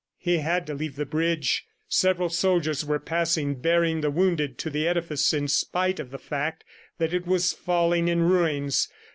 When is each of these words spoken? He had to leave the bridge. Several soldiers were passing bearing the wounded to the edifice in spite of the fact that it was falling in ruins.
He 0.17 0.39
had 0.39 0.65
to 0.65 0.73
leave 0.73 0.95
the 0.95 1.05
bridge. 1.05 1.63
Several 1.87 2.29
soldiers 2.29 2.83
were 2.83 2.97
passing 2.97 3.53
bearing 3.53 4.01
the 4.01 4.09
wounded 4.09 4.57
to 4.57 4.71
the 4.71 4.87
edifice 4.87 5.31
in 5.31 5.47
spite 5.47 5.99
of 5.99 6.09
the 6.09 6.17
fact 6.17 6.63
that 6.97 7.13
it 7.13 7.27
was 7.27 7.53
falling 7.53 8.07
in 8.07 8.21
ruins. 8.21 8.89